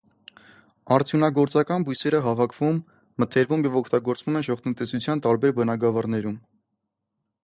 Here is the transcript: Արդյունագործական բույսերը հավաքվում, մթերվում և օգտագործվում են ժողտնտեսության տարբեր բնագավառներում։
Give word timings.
Արդյունագործական 0.93 1.83
բույսերը 1.89 2.21
հավաքվում, 2.27 2.79
մթերվում 3.23 3.67
և 3.67 3.77
օգտագործվում 3.81 4.39
են 4.41 4.47
ժողտնտեսության 4.49 5.21
տարբեր 5.27 5.55
բնագավառներում։ 5.61 6.41